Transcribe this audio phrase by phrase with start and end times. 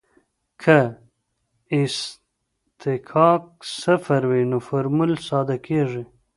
[0.61, 0.77] که
[1.79, 3.43] اصطکاک
[3.81, 6.03] صفر وي نو فورمول ساده کیږي